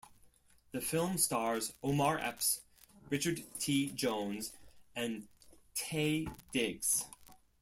The 0.71 0.81
film 0.81 1.19
stars 1.19 1.73
Omar 1.83 2.17
Epps, 2.17 2.61
Richard 3.11 3.43
T. 3.59 3.91
Jones 3.91 4.51
and 4.95 5.27
Taye 5.75 6.27
Diggs. 6.51 7.05